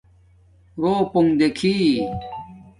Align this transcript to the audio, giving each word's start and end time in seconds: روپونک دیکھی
روپونک 0.81 1.29
دیکھی 1.39 1.75